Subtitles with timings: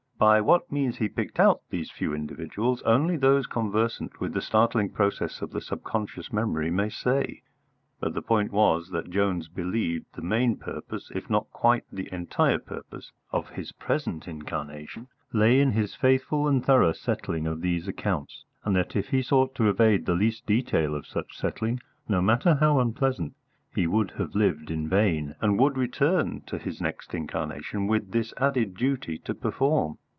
[0.29, 4.91] By what means he picked out these few individuals only those conversant with the startling
[4.91, 7.41] processes of the subconscious memory may say,
[7.99, 12.59] but the point was that Jones believed the main purpose, if not quite the entire
[12.59, 18.45] purpose, of his present incarnation lay in his faithful and thorough settling of these accounts,
[18.63, 22.57] and that if he sought to evade the least detail of such settling, no matter
[22.59, 23.33] how unpleasant,
[23.73, 28.35] he would have lived in vain, and would return to his next incarnation with this
[28.37, 29.97] added duty to perform.